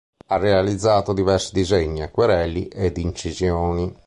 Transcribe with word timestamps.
Ha 0.29 0.37
realizzato 0.37 1.13
diversi 1.13 1.51
disegni, 1.53 2.01
acquerelli 2.01 2.65
ed 2.69 2.97
incisioni. 2.97 3.95